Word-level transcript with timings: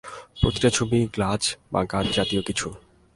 প্রতিটি 0.41 0.69
ছবিই 0.73 1.05
গ্লাছ 1.13 1.43
বা 1.71 1.81
গাছজাতীয় 1.83 2.41
কিছুর। 2.41 2.73